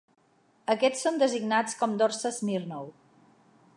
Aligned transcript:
Aquests 0.75 1.03
són 1.07 1.21
designats 1.23 1.77
com 1.83 1.93
Dorsa 2.03 2.33
Smirnov. 2.39 2.89